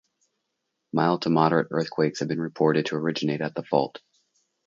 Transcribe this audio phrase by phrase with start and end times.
[0.91, 3.99] Mild to moderate earthquakes have been reported to originate at the fault.